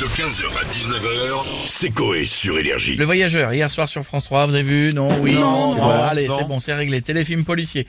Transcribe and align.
De 0.00 0.04
15h 0.04 0.44
à 0.60 0.64
19h, 0.70 1.44
c'est 1.66 1.90
Coé 1.90 2.24
sur 2.24 2.56
Énergie. 2.56 2.94
Le 2.94 3.04
voyageur, 3.04 3.52
hier 3.52 3.68
soir 3.68 3.88
sur 3.88 4.04
France 4.04 4.26
3, 4.26 4.46
vous 4.46 4.54
avez 4.54 4.62
vu 4.62 4.92
Non, 4.94 5.08
oui, 5.20 5.34
Non, 5.34 5.74
non. 5.74 5.90
allez, 5.90 6.28
c'est 6.28 6.46
bon, 6.46 6.60
c'est 6.60 6.72
réglé. 6.74 7.02
Téléfilm 7.02 7.44
policier. 7.44 7.84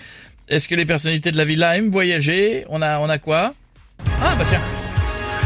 Est-ce 0.48 0.68
que 0.68 0.74
les 0.74 0.86
personnalités 0.88 1.32
de 1.32 1.38
la 1.38 1.46
villa 1.46 1.78
aiment 1.78 1.92
voyager 1.92 2.66
On 2.70 2.82
a, 2.82 2.98
on 2.98 3.10
a 3.10 3.20
quoi 3.20 3.52
Ah 4.24 4.36
bah 4.38 4.44
tiens, 4.50 4.62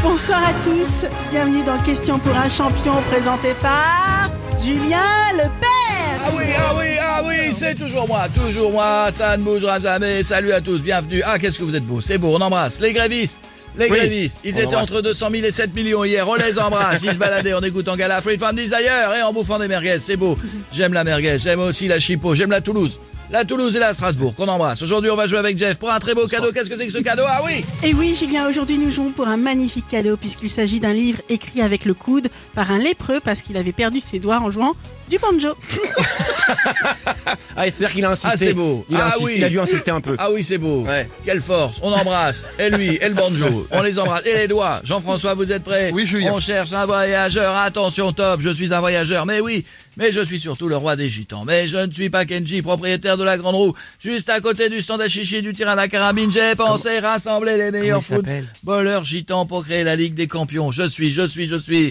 Bonsoir 0.02 0.42
à 0.42 0.52
tous, 0.62 1.04
bienvenue 1.30 1.62
dans 1.64 1.78
Question 1.82 2.18
pour 2.18 2.34
un 2.36 2.48
champion 2.48 2.94
présenté 3.10 3.52
par 3.60 4.30
Julien 4.62 5.32
Lepers. 5.34 6.22
ah 6.24 6.30
oui, 6.34 6.44
ah 6.56 6.74
oui, 6.78 6.86
ah 7.00 7.22
oui, 7.26 7.54
c'est 7.54 7.74
toujours 7.74 8.06
moi, 8.08 8.26
toujours 8.34 8.70
moi, 8.72 9.08
ça 9.12 9.36
ne 9.36 9.42
bougera 9.42 9.80
jamais. 9.80 10.22
Salut 10.22 10.52
à 10.52 10.62
tous, 10.62 10.78
bienvenue. 10.78 11.22
Ah, 11.26 11.38
qu'est-ce 11.38 11.58
que 11.58 11.64
vous 11.64 11.76
êtes 11.76 11.84
beaux, 11.84 12.00
c'est 12.00 12.16
beau, 12.18 12.34
on 12.34 12.40
embrasse. 12.40 12.80
Les 12.80 12.92
grévistes, 12.94 13.40
les 13.76 13.90
Oui, 13.90 13.98
grévistes, 13.98 14.40
ils 14.44 14.54
on 14.54 14.58
étaient 14.58 14.76
entre 14.76 15.00
200 15.00 15.28
000 15.30 15.44
et 15.44 15.50
7 15.50 15.74
millions 15.74 16.04
hier, 16.04 16.28
on 16.28 16.34
les 16.34 16.58
embrasse. 16.58 17.02
Ils 17.02 17.12
se 17.12 17.18
baladaient 17.18 17.54
en 17.54 17.62
écoutant 17.62 17.96
Gala 17.96 18.20
Free 18.20 18.38
From 18.38 18.54
Desire 18.54 19.12
et 19.16 19.22
en 19.22 19.32
bouffant 19.32 19.58
des 19.58 19.68
merguez, 19.68 19.98
c'est 19.98 20.16
beau. 20.16 20.38
J'aime 20.72 20.92
la 20.92 21.04
merguez, 21.04 21.38
j'aime 21.38 21.60
aussi 21.60 21.88
la 21.88 21.98
chipot, 21.98 22.34
j'aime 22.34 22.50
la 22.50 22.60
Toulouse. 22.60 22.98
La 23.30 23.44
Toulouse 23.44 23.74
et 23.74 23.78
la 23.80 23.92
Strasbourg, 23.94 24.34
qu'on 24.36 24.46
embrasse. 24.46 24.82
Aujourd'hui, 24.82 25.10
on 25.10 25.16
va 25.16 25.26
jouer 25.26 25.38
avec 25.38 25.58
Jeff 25.58 25.76
pour 25.78 25.90
un 25.90 25.98
très 25.98 26.14
beau 26.14 26.26
cadeau. 26.28 26.52
Qu'est-ce 26.52 26.68
que 26.70 26.76
c'est 26.76 26.86
que 26.86 26.92
ce 26.92 26.98
cadeau? 26.98 27.24
Ah 27.26 27.40
oui 27.44 27.64
Et 27.82 27.92
oui 27.94 28.14
Julien, 28.14 28.48
aujourd'hui 28.48 28.78
nous 28.78 28.90
jouons 28.92 29.10
pour 29.10 29.26
un 29.26 29.36
magnifique 29.38 29.88
cadeau 29.88 30.16
puisqu'il 30.16 30.50
s'agit 30.50 30.78
d'un 30.78 30.92
livre 30.92 31.20
écrit 31.28 31.62
avec 31.62 31.84
le 31.84 31.94
coude 31.94 32.28
par 32.54 32.70
un 32.70 32.78
lépreux 32.78 33.20
parce 33.24 33.42
qu'il 33.42 33.56
avait 33.56 33.72
perdu 33.72 34.00
ses 34.00 34.18
doigts 34.20 34.38
en 34.40 34.50
jouant 34.50 34.74
du 35.10 35.18
banjo. 35.18 35.56
Ah, 37.56 37.64
c'est-à-dire 37.64 37.90
qu'il 37.92 38.04
a 38.04 38.10
insisté. 38.10 38.30
Ah, 38.32 38.36
c'est 38.36 38.52
beau. 38.54 38.84
Il 38.88 38.96
a, 38.96 39.04
Ah, 39.04 39.06
insisté, 39.08 39.24
oui. 39.24 39.34
il 39.38 39.44
a 39.44 39.48
dû 39.48 39.58
insister 39.60 39.90
un 39.90 40.00
peu. 40.00 40.14
Ah 40.18 40.30
oui, 40.30 40.44
c'est 40.44 40.58
beau. 40.58 40.82
Ouais. 40.84 41.08
Quelle 41.24 41.40
force. 41.42 41.78
On 41.82 41.92
embrasse. 41.92 42.46
Et 42.58 42.70
lui, 42.70 42.96
et 43.00 43.08
le 43.08 43.14
banjo. 43.14 43.66
On 43.70 43.82
les 43.82 43.98
embrasse. 43.98 44.22
Et 44.26 44.34
les 44.36 44.48
doigts. 44.48 44.80
Jean-François, 44.84 45.34
vous 45.34 45.50
êtes 45.50 45.62
prêts? 45.64 45.90
Oui, 45.92 46.06
Julien. 46.06 46.32
On 46.34 46.40
cherche 46.40 46.72
un 46.72 46.86
voyageur. 46.86 47.54
Attention, 47.56 48.12
top. 48.12 48.40
Je 48.42 48.50
suis 48.50 48.72
un 48.72 48.78
voyageur. 48.78 49.26
Mais 49.26 49.40
oui. 49.40 49.64
Mais 49.96 50.10
je 50.10 50.24
suis 50.24 50.40
surtout 50.40 50.68
le 50.68 50.76
roi 50.76 50.96
des 50.96 51.10
gitans. 51.10 51.44
Mais 51.46 51.68
je 51.68 51.76
ne 51.76 51.92
suis 51.92 52.10
pas 52.10 52.24
Kenji, 52.24 52.62
propriétaire 52.62 53.16
de 53.16 53.24
la 53.24 53.38
Grande 53.38 53.54
Roue. 53.54 53.74
Juste 54.02 54.28
à 54.28 54.40
côté 54.40 54.68
du 54.68 54.80
stand 54.80 55.00
à 55.00 55.08
chichi 55.08 55.40
du 55.40 55.52
tir 55.52 55.68
à 55.68 55.74
la 55.74 55.88
carabine, 55.88 56.30
j'ai 56.30 56.54
pensé 56.56 56.98
rassembler 56.98 57.54
les 57.54 57.70
meilleurs 57.70 58.02
footballeurs 58.02 59.04
gitans 59.04 59.46
pour 59.46 59.64
créer 59.64 59.84
la 59.84 59.96
Ligue 59.96 60.14
des 60.14 60.26
Campions. 60.26 60.72
Je 60.72 60.88
suis, 60.88 61.12
je 61.12 61.26
suis, 61.26 61.48
je 61.48 61.54
suis. 61.54 61.90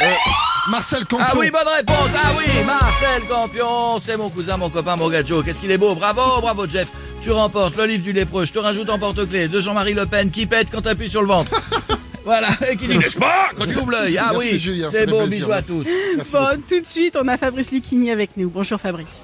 Marcel 0.70 1.06
Campion. 1.06 1.26
Ah 1.30 1.38
oui, 1.38 1.50
bonne 1.50 1.68
réponse. 1.68 2.10
Ah 2.16 2.34
oui, 2.38 2.46
Marcel 2.66 3.22
Campion. 3.30 4.00
C'est 4.00 4.18
mon 4.18 4.30
cousin, 4.30 4.58
mon 4.58 4.70
copain, 4.70 4.96
mon 4.96 5.10
gadjo. 5.10 5.44
Qu'est-ce 5.44 5.60
qu'il 5.60 5.72
est 5.72 5.78
beau. 5.78 5.96
Bravo, 5.96 6.42
bravo, 6.42 6.68
Jeff. 6.68 6.88
Tu 7.22 7.32
remportes 7.32 7.78
le 7.78 7.86
livre 7.86 8.04
du 8.04 8.12
lépreux. 8.12 8.46
Je 8.46 8.52
te 8.52 8.60
rajoute 8.60 8.90
en 8.90 9.00
porte-clés 9.00 9.48
de 9.48 9.60
Jean-Marie 9.62 9.94
Le 9.94 10.06
Pen 10.06 10.30
qui 10.30 10.46
pète 10.46 10.70
quand 10.70 10.82
t'appuies 10.82 11.10
sur 11.10 11.22
le 11.22 11.28
ventre. 11.28 11.52
voilà. 12.26 12.50
Et 12.70 12.76
qui 12.78 12.88
dit, 12.88 12.98
n'est-ce 12.98 13.18
pas, 13.18 13.50
quand 13.56 13.66
tu 13.66 13.76
ouvres 13.78 13.92
l'œil? 13.92 14.18
Ah 14.18 14.30
Merci, 14.32 14.54
oui, 14.54 14.60
Julien, 14.60 14.90
c'est 14.92 15.06
plaisir, 15.06 15.28
Bisous 15.28 15.52
à 15.52 15.62
tous. 15.62 15.86
Merci 16.16 16.32
Bon, 16.32 16.40
beaucoup. 16.42 16.62
tout 16.70 16.80
de 16.82 16.86
suite 16.86 17.18
on 17.22 17.28
a 17.28 17.38
Fabrice 17.38 17.72
Lucchini 17.72 18.12
avec 18.12 18.38
nous. 18.38 18.50
Bonjour 18.50 18.80
Fabrice. 18.80 19.24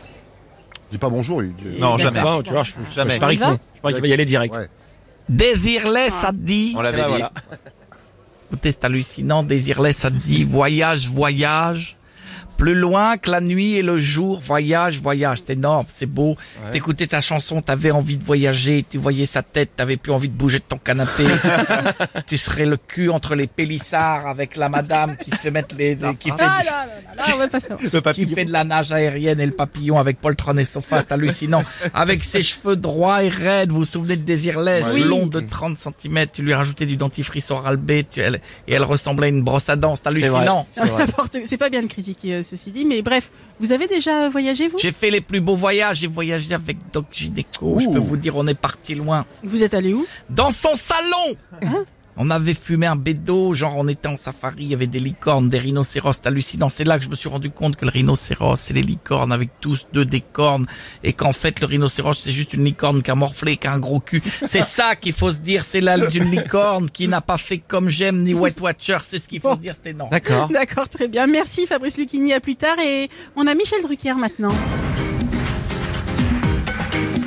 Dis 0.91 0.97
pas 0.97 1.09
bonjour, 1.09 1.41
lui. 1.41 1.49
Dis- 1.49 1.79
Non, 1.79 1.97
jamais. 1.97 2.21
Non, 2.21 2.41
tu 2.41 2.51
vois, 2.51 2.63
je, 2.63 2.73
je, 2.89 2.95
Jamais. 2.95 3.15
je 3.15 3.19
parie 3.19 3.37
va 3.37 3.57
qu'il 3.91 4.01
va 4.01 4.07
y 4.07 4.13
aller 4.13 4.25
direct. 4.25 4.55
Ouais. 4.55 4.67
Désirless, 5.29 6.13
ça 6.13 6.29
te 6.29 6.37
dit. 6.37 6.73
On 6.75 6.81
l'avait 6.81 6.97
ben 6.97 7.03
dit. 7.03 7.09
voilà. 7.11 7.31
Écoutez, 8.51 8.71
c'est 8.71 8.83
hallucinant. 8.83 9.43
Désirless, 9.43 9.97
ça 9.97 10.09
te 10.09 10.15
dit. 10.15 10.43
Voyage, 10.43 11.07
voyage. 11.07 11.95
Plus 12.59 12.75
loin 12.75 13.17
que 13.17 13.31
la 13.31 13.39
nuit 13.41 13.75
et 13.75 13.81
le 13.81 13.97
jour, 13.97 14.39
voyage, 14.39 14.99
voyage. 14.99 15.39
C'est 15.45 15.53
énorme, 15.53 15.85
c'est 15.87 16.05
beau. 16.05 16.35
T'écoutais 16.73 17.07
ta 17.07 17.21
chanson, 17.21 17.61
t'avais 17.61 17.91
envie 17.91 18.17
de 18.17 18.23
voyager, 18.23 18.85
tu 18.87 18.97
voyais 18.97 19.25
sa 19.25 19.41
tête, 19.41 19.69
t'avais 19.77 19.95
plus 19.97 20.11
envie 20.11 20.27
de 20.27 20.33
bouger 20.33 20.59
de 20.59 20.63
ton 20.67 20.77
canapé. 20.77 21.23
tu 22.27 22.35
serais 22.37 22.65
le 22.65 22.75
cul 22.77 23.09
entre 23.09 23.35
les 23.35 23.47
pélissards 23.47 24.27
avec 24.27 24.55
la 24.57 24.67
madame 24.69 25.15
qui 25.17 25.31
se 25.31 25.37
fait 25.37 25.51
mettre 25.51 25.73
les, 25.77 25.95
les- 25.95 26.15
qui 26.15 26.29
fait 26.31 26.35
Ah 26.39 26.59
du- 26.59 26.65
là 26.65 26.85
là 26.85 26.85
là 27.15 27.25
là, 27.27 27.33
on 27.33 27.37
va 27.37 27.47
pas 27.47 27.59
savoir. 27.59 27.79
Le 27.81 27.89
qui 27.89 28.01
papillon. 28.01 28.35
fait 28.35 28.45
de 28.45 28.51
la 28.51 28.63
nage 28.63 28.91
aérienne 28.91 29.39
et 29.39 29.45
le 29.45 29.53
papillon 29.53 29.97
avec 29.97 30.19
poltron 30.19 30.57
et 30.57 30.63
sofa, 30.65 30.99
c'est 30.99 31.13
hallucinant. 31.13 31.63
Avec 31.93 32.23
ses 32.25 32.43
cheveux 32.43 32.75
droits 32.75 33.23
et 33.23 33.29
raides, 33.29 33.71
vous 33.71 33.77
vous 33.79 33.85
souvenez 33.85 34.17
de 34.17 34.23
Désirless, 34.23 34.85
Oui. 34.95 35.03
long 35.03 35.27
de 35.27 35.39
30 35.39 35.77
cm, 35.77 36.25
tu 36.33 36.41
lui 36.41 36.53
rajoutais 36.53 36.85
du 36.85 36.97
dentifrice 36.97 37.51
Oral 37.51 37.77
B, 37.77 38.01
tu- 38.11 38.19
elle- 38.19 38.41
et 38.67 38.73
elle 38.73 38.83
ressemblait 38.83 39.27
à 39.27 39.29
une 39.29 39.43
brosse 39.43 39.69
à 39.69 39.75
dents, 39.77 39.95
c'est 39.95 40.07
hallucinant. 40.07 40.67
C'est 40.71 40.85
vrai. 40.85 41.05
N'importe- 41.05 41.37
C'est 41.45 41.57
pas 41.57 41.69
bien 41.69 41.81
de 41.83 41.87
critiquer 41.87 42.35
euh, 42.35 42.43
ceci 42.49 42.71
dit, 42.71 42.85
mais 42.85 43.01
bref, 43.01 43.29
vous 43.59 43.71
avez 43.71 43.87
déjà 43.87 44.27
voyagé 44.29 44.67
vous? 44.67 44.79
J'ai 44.79 44.91
fait 44.91 45.11
les 45.11 45.21
plus 45.21 45.39
beaux 45.39 45.55
voyages, 45.55 45.99
j'ai 45.99 46.07
voyagé 46.07 46.53
avec 46.53 46.77
Doc 46.91 47.05
Gineco, 47.11 47.79
je 47.79 47.87
peux 47.87 47.99
vous 47.99 48.17
dire, 48.17 48.35
on 48.35 48.47
est 48.47 48.59
parti 48.59 48.95
loin. 48.95 49.25
Vous 49.43 49.63
êtes 49.63 49.73
allé 49.73 49.93
où? 49.93 50.05
Dans 50.29 50.49
son 50.49 50.73
salon. 50.75 51.35
Hein? 51.61 51.85
On 52.21 52.29
avait 52.31 52.53
fumé 52.53 52.85
un 52.85 52.97
bédo, 52.97 53.53
genre 53.53 53.77
on 53.77 53.87
était 53.87 54.09
en 54.09 54.17
safari, 54.17 54.63
il 54.63 54.67
y 54.67 54.73
avait 54.73 54.87
des 54.87 54.99
licornes, 54.99 55.47
des 55.47 55.57
rhinocéros, 55.57 56.11
c'est 56.11 56.27
hallucinant. 56.27 56.67
C'est 56.67 56.83
là 56.83 56.99
que 56.99 57.05
je 57.05 57.09
me 57.09 57.15
suis 57.15 57.29
rendu 57.29 57.49
compte 57.49 57.77
que 57.77 57.85
le 57.85 57.91
rhinocéros 57.91 58.69
et 58.69 58.73
les 58.73 58.81
licornes 58.81 59.31
avec 59.31 59.51
tous 59.61 59.87
deux 59.93 60.03
des 60.03 60.19
cornes 60.19 60.67
et 61.01 61.13
qu'en 61.13 61.31
fait 61.31 61.61
le 61.61 61.65
rhinocéros 61.67 62.15
c'est 62.15 62.33
juste 62.33 62.53
une 62.53 62.65
licorne 62.65 63.01
qui 63.03 63.09
a 63.09 63.15
morflé, 63.15 63.55
qui 63.55 63.67
a 63.67 63.71
un 63.71 63.79
gros 63.79 64.01
cul. 64.01 64.21
C'est 64.45 64.63
ça 64.63 64.97
qu'il 64.97 65.13
faut 65.13 65.31
se 65.31 65.39
dire, 65.39 65.63
c'est 65.63 65.79
là 65.79 65.97
d'une 65.97 66.29
licorne 66.29 66.89
qui 66.89 67.07
n'a 67.07 67.21
pas 67.21 67.37
fait 67.37 67.59
comme 67.59 67.87
j'aime 67.87 68.21
ni 68.23 68.33
White 68.33 68.59
Watcher, 68.59 68.97
c'est 68.99 69.19
ce 69.19 69.29
qu'il 69.29 69.39
faut 69.39 69.55
se 69.55 69.61
dire, 69.61 69.75
c'est 69.81 69.93
non. 69.93 70.09
D'accord. 70.09 70.49
D'accord, 70.49 70.89
très 70.89 71.07
bien. 71.07 71.25
Merci 71.25 71.67
Fabrice 71.67 71.97
Lucchini, 71.97 72.33
à 72.33 72.41
plus 72.41 72.57
tard. 72.57 72.79
Et 72.79 73.09
on 73.37 73.47
a 73.47 73.55
Michel 73.55 73.81
Drucker 73.81 74.15
maintenant. 74.15 74.53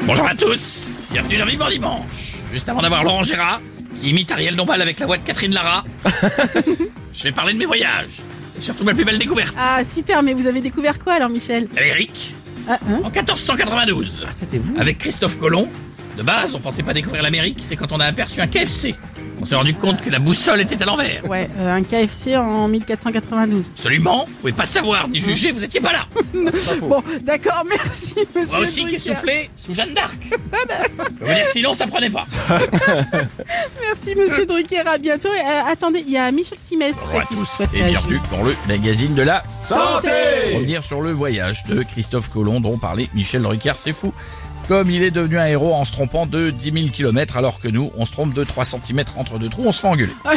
Bonjour 0.06 0.26
à 0.26 0.34
tous, 0.34 0.86
bienvenue 1.10 1.38
dans 1.38 1.46
Vivement 1.46 1.70
Dimanche. 1.70 2.36
Juste 2.52 2.68
avant 2.68 2.82
d'avoir 2.82 3.02
Laurent 3.02 3.22
Gérard, 3.22 3.62
imite 4.02 4.30
Ariel 4.30 4.56
Dombal 4.56 4.80
avec 4.82 4.98
la 4.98 5.06
voix 5.06 5.16
de 5.18 5.22
Catherine 5.24 5.52
Lara, 5.54 5.84
je 7.14 7.22
vais 7.24 7.32
parler 7.32 7.52
de 7.54 7.58
mes 7.58 7.66
voyages. 7.66 8.08
Et 8.56 8.60
surtout 8.60 8.84
ma 8.84 8.94
plus 8.94 9.04
belle 9.04 9.18
découverte, 9.18 9.54
Ah, 9.58 9.82
super, 9.84 10.22
mais 10.22 10.34
vous 10.34 10.46
avez 10.46 10.60
découvert 10.60 10.98
quoi 10.98 11.14
alors 11.14 11.28
Michel? 11.30 11.68
l'Amérique, 11.74 12.34
ah, 12.68 12.78
hein? 12.88 13.00
En 13.04 13.10
1492. 13.10 14.26
C'était 14.32 14.58
vous. 14.58 14.74
Avec 14.78 14.98
Christophe 14.98 15.38
Colomb, 15.38 15.68
de 16.16 16.22
base, 16.22 16.54
on 16.54 16.60
pensait 16.60 16.82
pas 16.82 16.92
découvrir 16.92 17.22
l'Amérique, 17.22 17.58
c'est 17.60 17.76
quand 17.76 17.90
on 17.92 18.00
a 18.00 18.04
aperçu 18.06 18.40
un 18.40 18.46
KFC. 18.46 18.94
On 19.42 19.44
s'est 19.44 19.56
rendu 19.56 19.74
compte 19.74 20.00
que 20.00 20.08
la 20.08 20.20
boussole 20.20 20.60
était 20.60 20.80
à 20.80 20.86
l'envers. 20.86 21.28
Ouais, 21.28 21.48
euh, 21.58 21.74
un 21.74 21.82
KFC 21.82 22.36
en 22.36 22.68
1492. 22.68 23.72
Absolument, 23.74 24.24
vous 24.28 24.34
pouvez 24.36 24.52
pas 24.52 24.66
savoir 24.66 25.08
ni 25.08 25.20
juger, 25.20 25.50
vous 25.50 25.64
étiez 25.64 25.80
pas 25.80 25.92
là. 25.92 26.06
Bon, 26.80 27.02
d'accord, 27.22 27.64
merci 27.68 28.14
monsieur 28.36 28.56
Moi 28.56 28.60
aussi 28.60 28.84
qui 28.86 28.94
ai 28.94 28.98
Drucker. 28.98 29.14
soufflé 29.14 29.50
sous 29.56 29.74
Jeanne 29.74 29.94
d'Arc. 29.94 30.16
Je 30.30 30.36
peux 30.36 31.24
vous 31.24 31.34
dire 31.34 31.46
que 31.46 31.52
sinon 31.52 31.74
ça 31.74 31.88
prenait 31.88 32.08
pas. 32.10 32.24
Merci 33.80 34.14
monsieur 34.14 34.46
Drucker, 34.46 34.86
à 34.86 34.98
bientôt. 34.98 35.28
Et, 35.28 35.40
euh, 35.40 35.72
attendez, 35.72 36.04
il 36.06 36.12
y 36.12 36.18
a 36.18 36.30
Michel 36.30 36.58
Simès 36.60 36.94
Bonjour 37.04 37.20
à 37.20 37.24
qui 37.24 37.34
tous 37.34 37.44
souhaite 37.44 37.74
et 37.74 37.82
bienvenue 37.82 38.20
dans 38.30 38.42
le 38.44 38.54
magazine 38.68 39.14
de 39.14 39.22
la 39.22 39.42
Santé 39.60 40.08
Revenir 40.54 40.84
sur 40.84 41.00
le 41.00 41.12
voyage 41.12 41.64
de 41.64 41.82
Christophe 41.82 42.28
Colomb 42.30 42.60
dont 42.60 42.78
parlait 42.78 43.08
Michel 43.14 43.44
Ricard, 43.46 43.76
c'est 43.76 43.92
fou. 43.92 44.12
Comme 44.68 44.90
il 44.90 45.02
est 45.02 45.10
devenu 45.10 45.38
un 45.38 45.46
héros 45.46 45.74
en 45.74 45.84
se 45.84 45.92
trompant 45.92 46.24
de 46.24 46.50
10 46.50 46.72
000 46.72 46.86
km 46.92 47.36
alors 47.36 47.60
que 47.60 47.68
nous, 47.68 47.90
on 47.96 48.06
se 48.06 48.12
trompe 48.12 48.32
de 48.32 48.44
3 48.44 48.64
cm 48.64 49.04
entre 49.16 49.38
deux 49.38 49.48
trous, 49.48 49.64
on 49.66 49.72
se 49.72 49.80
fait 49.80 49.88
engueuler. 49.88 50.12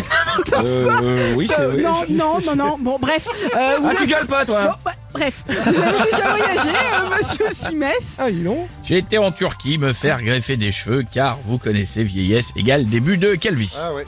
Euh, 0.54 1.34
oui, 1.36 1.48
c'est 1.48 1.64
vrai. 1.64 1.82
non, 1.82 1.94
non, 2.10 2.38
non, 2.46 2.56
non. 2.56 2.78
Bon, 2.80 2.98
bref. 3.00 3.28
Euh, 3.56 3.78
vous 3.80 3.88
Ah, 3.90 3.96
tu 3.98 4.06
gueules 4.06 4.28
pas, 4.28 4.44
Bon, 4.46 4.54
toi 4.54 4.78
bah, 4.84 4.92
bref, 5.14 5.44
vous 5.48 5.54
avez 5.82 6.12
déjà 6.12 6.30
voyagé, 6.36 6.70
euh, 6.70 7.18
monsieur 7.18 7.46
Simès 7.52 8.18
Ah, 8.20 8.30
dis 8.30 8.44
donc. 8.44 8.68
J'ai 8.84 8.98
été 8.98 9.18
en 9.18 9.32
Turquie 9.32 9.78
me 9.78 9.94
faire 9.94 10.22
greffer 10.22 10.58
des 10.58 10.72
cheveux 10.74 11.04
car 11.10 11.40
vous 11.46 11.58
connaissez 11.58 12.04
vieillesse 12.04 12.52
égale 12.58 12.86
début 12.90 13.18
de 13.18 13.36
calvitie. 13.36 13.78
Ah 13.82 13.94
ouais. 13.94 14.06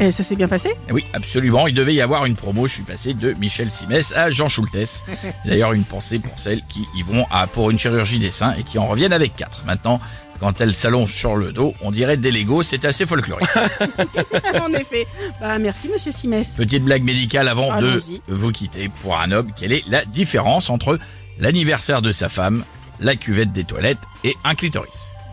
Et 0.00 0.10
ça 0.10 0.22
s'est 0.24 0.36
bien 0.36 0.48
passé? 0.48 0.70
Oui, 0.90 1.04
absolument. 1.12 1.66
Il 1.66 1.74
devait 1.74 1.94
y 1.94 2.00
avoir 2.00 2.26
une 2.26 2.34
promo. 2.34 2.66
Je 2.66 2.74
suis 2.74 2.82
passé 2.82 3.14
de 3.14 3.32
Michel 3.34 3.70
Simès 3.70 4.12
à 4.12 4.30
Jean 4.30 4.48
Schultes. 4.48 5.02
D'ailleurs, 5.44 5.72
une 5.72 5.84
pensée 5.84 6.18
pour 6.18 6.38
celles 6.38 6.62
qui 6.68 6.86
y 6.96 7.02
vont 7.02 7.26
à, 7.30 7.46
pour 7.46 7.70
une 7.70 7.78
chirurgie 7.78 8.18
des 8.18 8.30
seins 8.30 8.54
et 8.54 8.64
qui 8.64 8.78
en 8.78 8.86
reviennent 8.86 9.12
avec 9.12 9.36
quatre. 9.36 9.64
Maintenant, 9.66 10.00
quand 10.40 10.60
elles 10.60 10.74
s'allongent 10.74 11.14
sur 11.14 11.36
le 11.36 11.52
dos, 11.52 11.74
on 11.80 11.92
dirait 11.92 12.16
des 12.16 12.32
Legos. 12.32 12.64
C'est 12.64 12.84
assez 12.84 13.06
folklorique. 13.06 13.46
En 14.60 14.72
effet. 14.72 15.06
Bah, 15.40 15.58
merci 15.58 15.88
monsieur 15.88 16.10
Simès. 16.10 16.56
Petite 16.56 16.84
blague 16.84 17.02
médicale 17.02 17.48
avant 17.48 17.80
de 17.80 18.00
vous 18.28 18.52
quitter 18.52 18.88
pour 19.02 19.18
un 19.18 19.30
homme. 19.30 19.52
Quelle 19.56 19.72
est 19.72 19.84
la 19.86 20.04
différence 20.04 20.70
entre 20.70 20.98
l'anniversaire 21.38 22.02
de 22.02 22.12
sa 22.12 22.28
femme, 22.28 22.64
la 23.00 23.14
cuvette 23.16 23.52
des 23.52 23.64
toilettes 23.64 23.98
et 24.24 24.34
un 24.44 24.54
clitoris? 24.54 24.90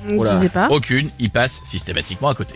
Ne 0.10 0.16
Oula. 0.18 0.34
disais 0.34 0.50
pas. 0.50 0.68
Aucune. 0.70 1.10
Il 1.20 1.30
passe 1.30 1.62
systématiquement 1.64 2.30
à 2.30 2.36
côté. 2.36 2.56